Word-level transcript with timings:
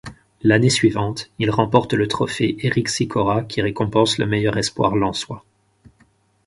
L'année 0.41 0.71
suivante, 0.71 1.29
il 1.37 1.51
remporte 1.51 1.93
le 1.93 2.07
trophée 2.07 2.57
Eric 2.65 2.89
Sikora 2.89 3.43
qui 3.43 3.61
récompense 3.61 4.17
le 4.17 4.25
meilleur 4.25 4.57
espoir 4.57 4.95
lensois. 4.95 5.45